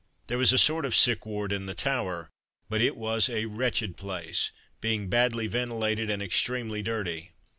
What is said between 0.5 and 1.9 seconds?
a sort of sick ward in the